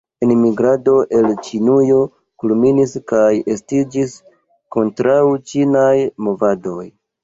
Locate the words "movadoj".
6.29-6.85